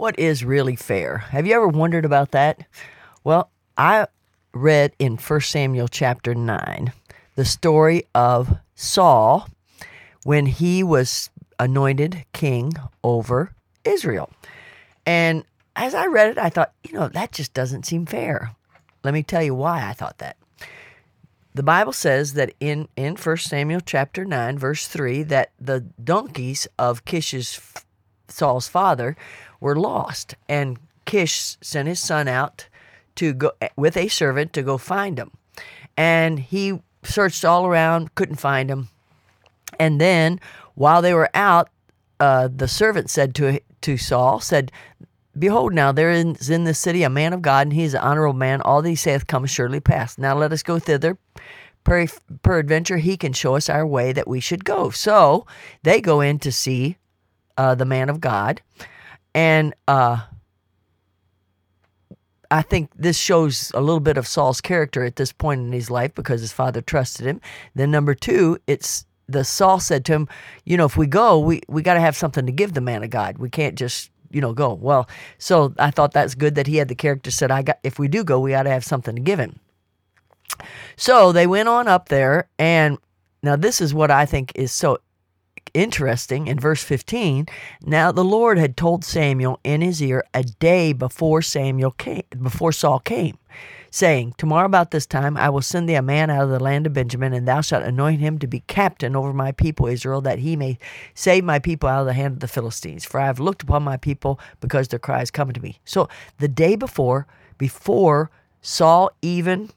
What 0.00 0.18
is 0.18 0.46
really 0.46 0.76
fair? 0.76 1.18
Have 1.18 1.46
you 1.46 1.54
ever 1.54 1.68
wondered 1.68 2.06
about 2.06 2.30
that? 2.30 2.64
Well, 3.22 3.50
I 3.76 4.06
read 4.54 4.94
in 4.98 5.18
1 5.18 5.40
Samuel 5.42 5.88
chapter 5.88 6.34
9 6.34 6.94
the 7.34 7.44
story 7.44 8.04
of 8.14 8.56
Saul 8.74 9.46
when 10.24 10.46
he 10.46 10.82
was 10.82 11.28
anointed 11.58 12.24
king 12.32 12.72
over 13.04 13.52
Israel. 13.84 14.30
And 15.04 15.44
as 15.76 15.94
I 15.94 16.06
read 16.06 16.30
it, 16.30 16.38
I 16.38 16.48
thought, 16.48 16.72
you 16.82 16.94
know, 16.94 17.08
that 17.08 17.32
just 17.32 17.52
doesn't 17.52 17.84
seem 17.84 18.06
fair. 18.06 18.52
Let 19.04 19.12
me 19.12 19.22
tell 19.22 19.42
you 19.42 19.54
why 19.54 19.86
I 19.86 19.92
thought 19.92 20.16
that. 20.16 20.38
The 21.54 21.62
Bible 21.62 21.92
says 21.92 22.32
that 22.32 22.54
in, 22.58 22.88
in 22.96 23.16
1 23.16 23.36
Samuel 23.36 23.82
chapter 23.84 24.24
9, 24.24 24.58
verse 24.58 24.88
3, 24.88 25.24
that 25.24 25.50
the 25.60 25.80
donkeys 26.02 26.66
of 26.78 27.04
Kish's 27.04 27.60
Saul's 28.28 28.68
father 28.68 29.16
were 29.60 29.76
lost, 29.76 30.34
and 30.48 30.78
Kish 31.04 31.56
sent 31.60 31.88
his 31.88 32.00
son 32.00 32.28
out 32.28 32.66
to 33.16 33.32
go 33.32 33.52
with 33.76 33.96
a 33.96 34.08
servant 34.08 34.52
to 34.54 34.62
go 34.62 34.78
find 34.78 35.16
them. 35.16 35.32
And 35.96 36.38
he 36.38 36.80
searched 37.02 37.44
all 37.44 37.66
around, 37.66 38.14
couldn't 38.14 38.36
find 38.36 38.70
them. 38.70 38.88
And 39.78 40.00
then, 40.00 40.40
while 40.74 41.02
they 41.02 41.14
were 41.14 41.30
out, 41.34 41.68
uh, 42.18 42.48
the 42.54 42.68
servant 42.68 43.10
said 43.10 43.34
to 43.36 43.60
to 43.82 43.96
Saul, 43.96 44.40
said, 44.40 44.70
Behold, 45.38 45.72
now 45.72 45.92
there 45.92 46.10
is 46.10 46.50
in 46.50 46.64
this 46.64 46.78
city 46.78 47.02
a 47.02 47.10
man 47.10 47.32
of 47.32 47.40
God, 47.40 47.68
and 47.68 47.72
he 47.72 47.84
is 47.84 47.94
an 47.94 48.00
honorable 48.00 48.38
man. 48.38 48.60
All 48.60 48.82
that 48.82 48.88
he 48.88 48.94
saith 48.94 49.26
come 49.26 49.46
surely 49.46 49.80
pass. 49.80 50.18
Now 50.18 50.36
let 50.36 50.52
us 50.52 50.62
go 50.62 50.78
thither. 50.78 51.16
Per, 51.84 52.06
peradventure, 52.42 52.98
he 52.98 53.16
can 53.16 53.32
show 53.32 53.56
us 53.56 53.70
our 53.70 53.86
way 53.86 54.12
that 54.12 54.28
we 54.28 54.40
should 54.40 54.64
go. 54.64 54.90
So 54.90 55.46
they 55.82 56.00
go 56.00 56.20
in 56.20 56.40
to 56.40 56.52
see 56.52 56.96
uh, 57.56 57.74
the 57.74 57.86
man 57.86 58.10
of 58.10 58.20
God. 58.20 58.60
And 59.34 59.74
uh, 59.86 60.20
I 62.50 62.62
think 62.62 62.90
this 62.96 63.16
shows 63.16 63.70
a 63.74 63.80
little 63.80 64.00
bit 64.00 64.16
of 64.16 64.26
Saul's 64.26 64.60
character 64.60 65.04
at 65.04 65.16
this 65.16 65.32
point 65.32 65.60
in 65.60 65.72
his 65.72 65.90
life 65.90 66.14
because 66.14 66.40
his 66.40 66.52
father 66.52 66.80
trusted 66.80 67.26
him. 67.26 67.40
Then 67.74 67.90
number 67.90 68.14
two, 68.14 68.58
it's 68.66 69.06
the 69.28 69.44
Saul 69.44 69.78
said 69.78 70.04
to 70.06 70.12
him, 70.12 70.28
you 70.64 70.76
know, 70.76 70.86
if 70.86 70.96
we 70.96 71.06
go, 71.06 71.38
we, 71.38 71.62
we 71.68 71.82
got 71.82 71.94
to 71.94 72.00
have 72.00 72.16
something 72.16 72.46
to 72.46 72.52
give 72.52 72.74
the 72.74 72.80
man 72.80 73.04
of 73.04 73.10
God. 73.10 73.38
We 73.38 73.48
can't 73.48 73.76
just, 73.76 74.10
you 74.30 74.40
know, 74.40 74.52
go. 74.52 74.74
Well, 74.74 75.08
so 75.38 75.72
I 75.78 75.92
thought 75.92 76.12
that's 76.12 76.34
good 76.34 76.56
that 76.56 76.66
he 76.66 76.76
had 76.76 76.88
the 76.88 76.96
character 76.96 77.30
said, 77.30 77.52
I 77.52 77.62
got, 77.62 77.78
if 77.84 78.00
we 78.00 78.08
do 78.08 78.24
go, 78.24 78.40
we 78.40 78.50
got 78.50 78.64
to 78.64 78.70
have 78.70 78.84
something 78.84 79.14
to 79.14 79.22
give 79.22 79.38
him. 79.38 79.60
So 80.96 81.30
they 81.30 81.46
went 81.46 81.68
on 81.68 81.86
up 81.86 82.08
there 82.08 82.48
and 82.58 82.98
now 83.42 83.56
this 83.56 83.80
is 83.80 83.94
what 83.94 84.10
I 84.10 84.26
think 84.26 84.52
is 84.56 84.72
so 84.72 84.98
interesting. 85.74 86.46
In 86.46 86.58
verse 86.58 86.82
15 86.82 87.46
now 87.82 88.12
the 88.12 88.24
lord 88.24 88.58
had 88.58 88.76
told 88.76 89.04
samuel 89.04 89.58
in 89.64 89.80
his 89.80 90.02
ear 90.02 90.24
a 90.34 90.42
day 90.42 90.92
before 90.92 91.42
samuel 91.42 91.90
came 91.92 92.22
before 92.42 92.72
saul 92.72 92.98
came 92.98 93.38
saying 93.90 94.34
tomorrow 94.36 94.66
about 94.66 94.90
this 94.90 95.06
time 95.06 95.36
i 95.36 95.48
will 95.48 95.62
send 95.62 95.88
thee 95.88 95.94
a 95.94 96.02
man 96.02 96.30
out 96.30 96.44
of 96.44 96.50
the 96.50 96.60
land 96.60 96.86
of 96.86 96.92
benjamin 96.92 97.32
and 97.32 97.46
thou 97.46 97.60
shalt 97.60 97.82
anoint 97.84 98.20
him 98.20 98.38
to 98.38 98.46
be 98.46 98.60
captain 98.66 99.16
over 99.16 99.32
my 99.32 99.52
people 99.52 99.86
israel 99.86 100.20
that 100.20 100.38
he 100.38 100.56
may 100.56 100.78
save 101.14 101.44
my 101.44 101.58
people 101.58 101.88
out 101.88 102.00
of 102.00 102.06
the 102.06 102.12
hand 102.12 102.34
of 102.34 102.40
the 102.40 102.48
philistines. 102.48 103.04
For 103.04 103.20
i 103.20 103.26
have 103.26 103.40
looked 103.40 103.62
upon 103.62 103.82
my 103.82 103.96
people 103.96 104.38
because 104.60 104.88
their 104.88 104.98
cry 104.98 105.22
is 105.22 105.30
coming 105.30 105.54
to 105.54 105.62
me 105.62 105.80
so 105.84 106.08
the 106.38 106.48
day 106.48 106.76
before 106.76 107.26
before 107.58 108.30
saul 108.60 109.10
even 109.22 109.70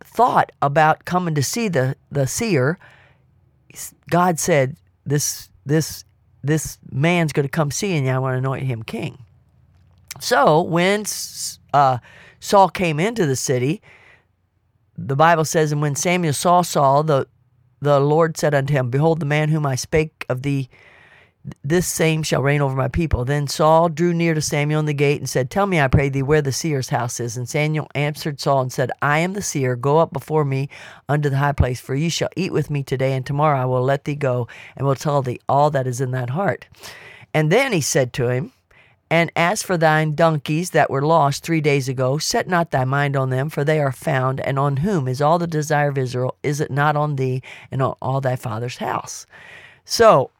thought 0.00 0.52
about 0.60 1.04
coming 1.04 1.34
to 1.34 1.42
see 1.42 1.68
the 1.68 1.96
the 2.10 2.26
seer 2.26 2.78
God 4.12 4.38
said, 4.38 4.76
"This 5.06 5.48
this 5.64 6.04
this 6.42 6.78
man's 6.90 7.32
going 7.32 7.44
to 7.44 7.50
come 7.50 7.70
see 7.70 7.92
you, 7.92 7.98
and 7.98 8.10
I 8.10 8.18
want 8.18 8.34
to 8.34 8.38
anoint 8.38 8.64
him 8.64 8.82
king." 8.82 9.24
So 10.20 10.60
when 10.60 11.04
uh, 11.72 11.96
Saul 12.38 12.68
came 12.68 13.00
into 13.00 13.24
the 13.24 13.36
city, 13.36 13.80
the 14.98 15.16
Bible 15.16 15.46
says, 15.46 15.72
"And 15.72 15.80
when 15.80 15.94
Samuel 15.94 16.34
saw 16.34 16.60
Saul, 16.60 17.04
the 17.04 17.26
the 17.80 18.00
Lord 18.00 18.36
said 18.36 18.54
unto 18.54 18.74
him, 18.74 18.90
Behold, 18.90 19.18
the 19.18 19.26
man 19.26 19.48
whom 19.48 19.64
I 19.64 19.76
spake 19.76 20.26
of 20.28 20.42
thee." 20.42 20.68
This 21.64 21.88
same 21.88 22.22
shall 22.22 22.42
reign 22.42 22.60
over 22.60 22.76
my 22.76 22.88
people. 22.88 23.24
Then 23.24 23.48
Saul 23.48 23.88
drew 23.88 24.14
near 24.14 24.34
to 24.34 24.40
Samuel 24.40 24.80
in 24.80 24.86
the 24.86 24.94
gate 24.94 25.18
and 25.20 25.28
said, 25.28 25.50
Tell 25.50 25.66
me, 25.66 25.80
I 25.80 25.88
pray 25.88 26.08
thee, 26.08 26.22
where 26.22 26.42
the 26.42 26.52
seer's 26.52 26.90
house 26.90 27.18
is. 27.18 27.36
And 27.36 27.48
Samuel 27.48 27.88
answered 27.94 28.40
Saul 28.40 28.62
and 28.62 28.72
said, 28.72 28.92
I 29.00 29.18
am 29.18 29.32
the 29.32 29.42
seer. 29.42 29.74
Go 29.74 29.98
up 29.98 30.12
before 30.12 30.44
me 30.44 30.68
unto 31.08 31.28
the 31.28 31.38
high 31.38 31.52
place, 31.52 31.80
for 31.80 31.94
ye 31.94 32.08
shall 32.08 32.28
eat 32.36 32.52
with 32.52 32.70
me 32.70 32.84
today, 32.84 33.14
and 33.14 33.26
tomorrow 33.26 33.60
I 33.60 33.64
will 33.64 33.82
let 33.82 34.04
thee 34.04 34.14
go, 34.14 34.46
and 34.76 34.86
will 34.86 34.94
tell 34.94 35.22
thee 35.22 35.40
all 35.48 35.70
that 35.70 35.86
is 35.86 36.00
in 36.00 36.12
that 36.12 36.30
heart. 36.30 36.66
And 37.34 37.50
then 37.50 37.72
he 37.72 37.80
said 37.80 38.12
to 38.14 38.28
him, 38.28 38.52
And 39.10 39.32
as 39.34 39.64
for 39.64 39.76
thine 39.76 40.14
donkeys 40.14 40.70
that 40.70 40.90
were 40.90 41.02
lost 41.02 41.42
three 41.42 41.60
days 41.60 41.88
ago, 41.88 42.18
set 42.18 42.46
not 42.46 42.70
thy 42.70 42.84
mind 42.84 43.16
on 43.16 43.30
them, 43.30 43.48
for 43.48 43.64
they 43.64 43.80
are 43.80 43.90
found, 43.90 44.38
and 44.40 44.60
on 44.60 44.78
whom 44.78 45.08
is 45.08 45.20
all 45.20 45.40
the 45.40 45.48
desire 45.48 45.88
of 45.88 45.98
Israel? 45.98 46.36
Is 46.44 46.60
it 46.60 46.70
not 46.70 46.94
on 46.94 47.16
thee 47.16 47.42
and 47.72 47.82
on 47.82 47.96
all 48.00 48.20
thy 48.20 48.36
father's 48.36 48.76
house? 48.76 49.26
So 49.84 50.30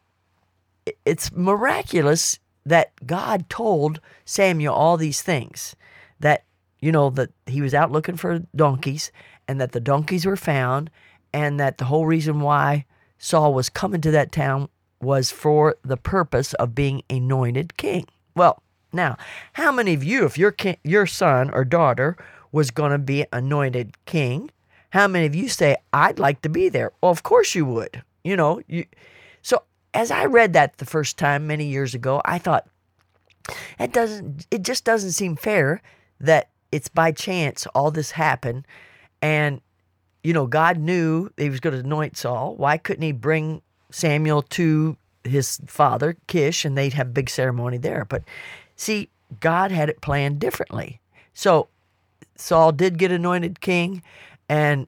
it's 1.05 1.31
miraculous 1.31 2.39
that 2.65 2.91
God 3.05 3.49
told 3.49 3.99
Samuel 4.25 4.73
all 4.73 4.97
these 4.97 5.21
things. 5.21 5.75
That, 6.19 6.45
you 6.79 6.91
know, 6.91 7.09
that 7.11 7.31
he 7.45 7.61
was 7.61 7.73
out 7.73 7.91
looking 7.91 8.17
for 8.17 8.39
donkeys 8.55 9.11
and 9.47 9.59
that 9.59 9.73
the 9.73 9.79
donkeys 9.79 10.25
were 10.25 10.37
found 10.37 10.89
and 11.33 11.59
that 11.59 11.77
the 11.77 11.85
whole 11.85 12.05
reason 12.05 12.39
why 12.39 12.85
Saul 13.17 13.53
was 13.53 13.69
coming 13.69 14.01
to 14.01 14.11
that 14.11 14.31
town 14.31 14.69
was 15.01 15.31
for 15.31 15.75
the 15.83 15.97
purpose 15.97 16.53
of 16.53 16.75
being 16.75 17.03
anointed 17.09 17.75
king. 17.77 18.05
Well, 18.35 18.61
now, 18.93 19.17
how 19.53 19.71
many 19.71 19.93
of 19.93 20.03
you, 20.03 20.25
if 20.25 20.37
your 20.37 20.51
king, 20.51 20.77
your 20.83 21.05
son 21.05 21.49
or 21.49 21.65
daughter 21.65 22.15
was 22.51 22.71
going 22.71 22.91
to 22.91 22.99
be 22.99 23.25
anointed 23.33 23.97
king, 24.05 24.51
how 24.91 25.07
many 25.07 25.25
of 25.25 25.35
you 25.35 25.49
say, 25.49 25.77
"I'd 25.91 26.19
like 26.19 26.41
to 26.43 26.49
be 26.49 26.69
there"? 26.69 26.91
Well, 27.01 27.11
of 27.11 27.23
course 27.23 27.55
you 27.55 27.65
would. 27.65 28.03
You 28.23 28.37
know, 28.37 28.61
you 28.67 28.85
as 29.93 30.11
I 30.11 30.25
read 30.25 30.53
that 30.53 30.77
the 30.77 30.85
first 30.85 31.17
time 31.17 31.47
many 31.47 31.65
years 31.65 31.93
ago, 31.93 32.21
I 32.25 32.39
thought 32.39 32.67
it 33.79 33.91
doesn't 33.91 34.47
it 34.51 34.63
just 34.63 34.85
doesn't 34.85 35.11
seem 35.11 35.35
fair 35.35 35.81
that 36.19 36.49
it's 36.71 36.87
by 36.87 37.11
chance 37.11 37.67
all 37.75 37.91
this 37.91 38.11
happened 38.11 38.65
and 39.21 39.59
you 40.23 40.33
know 40.33 40.47
God 40.47 40.77
knew 40.77 41.29
he 41.37 41.49
was 41.49 41.59
going 41.59 41.73
to 41.73 41.79
anoint 41.79 42.17
Saul. 42.17 42.55
Why 42.55 42.77
couldn't 42.77 43.03
he 43.03 43.11
bring 43.11 43.61
Samuel 43.91 44.41
to 44.43 44.97
his 45.23 45.59
father 45.67 46.17
Kish 46.27 46.65
and 46.65 46.77
they'd 46.77 46.93
have 46.93 47.07
a 47.07 47.11
big 47.11 47.29
ceremony 47.29 47.77
there? 47.77 48.05
But 48.05 48.23
see, 48.75 49.09
God 49.39 49.71
had 49.71 49.89
it 49.89 50.01
planned 50.01 50.39
differently. 50.39 51.01
So 51.33 51.67
Saul 52.35 52.71
did 52.71 52.97
get 52.97 53.11
anointed 53.11 53.59
king 53.61 54.01
and 54.49 54.87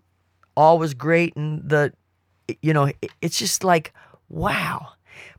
all 0.55 0.79
was 0.79 0.93
great 0.93 1.35
and 1.35 1.67
the 1.67 1.93
you 2.61 2.73
know 2.73 2.91
it's 3.21 3.37
just 3.37 3.63
like 3.63 3.93
wow 4.29 4.93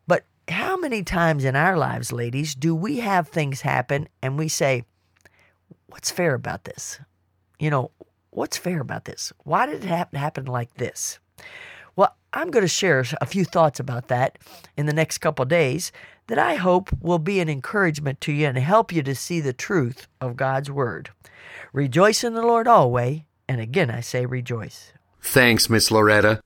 But 0.07 0.25
how 0.49 0.77
many 0.77 1.03
times 1.03 1.45
in 1.45 1.57
our 1.57 1.77
lives, 1.77 2.13
ladies, 2.13 2.55
do 2.55 2.75
we 2.75 2.99
have 2.99 3.29
things 3.29 3.63
happen 3.63 4.09
and 4.23 4.39
we 4.39 4.49
say, 4.49 4.85
What's 5.87 6.11
fair 6.11 6.35
about 6.35 6.65
this? 6.65 7.01
You 7.59 7.71
know, 7.71 7.91
what's 8.31 8.57
fair 8.57 8.81
about 8.81 9.07
this? 9.07 9.33
Why 9.45 9.67
did 9.67 9.83
it 9.83 9.89
happen, 9.89 10.19
happen 10.19 10.45
like 10.45 10.75
this? 10.75 11.19
Well, 11.97 12.15
I'm 12.33 12.51
going 12.51 12.65
to 12.65 12.69
share 12.69 13.05
a 13.21 13.27
few 13.27 13.45
thoughts 13.45 13.81
about 13.81 14.09
that 14.09 14.39
in 14.77 14.87
the 14.87 14.93
next 14.93 15.19
couple 15.19 15.45
days 15.47 15.91
that 16.27 16.39
I 16.39 16.57
hope 16.57 16.91
will 17.01 17.19
be 17.19 17.41
an 17.41 17.49
encouragement 17.49 18.21
to 18.23 18.33
you 18.33 18.47
and 18.47 18.59
help 18.59 18.93
you 18.93 19.03
to 19.05 19.15
see 19.15 19.41
the 19.41 19.53
truth 19.53 20.07
of 20.21 20.37
God's 20.37 20.71
Word. 20.71 21.11
Rejoice 21.73 22.23
in 22.23 22.35
the 22.35 22.43
Lord 22.43 22.69
always, 22.69 23.23
and 23.49 23.61
again 23.61 23.91
I 23.91 24.01
say 24.01 24.27
rejoice. 24.27 24.93
Thanks, 25.23 25.71
Miss 25.71 25.91
Loretta. 25.91 26.41